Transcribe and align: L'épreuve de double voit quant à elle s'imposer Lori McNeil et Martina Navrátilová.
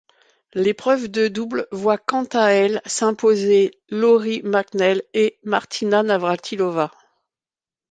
L'épreuve 0.55 1.09
de 1.09 1.27
double 1.27 1.67
voit 1.71 1.99
quant 1.99 2.23
à 2.31 2.47
elle 2.47 2.81
s'imposer 2.87 3.69
Lori 3.91 4.41
McNeil 4.43 5.03
et 5.13 5.37
Martina 5.43 6.01
Navrátilová. 6.01 6.89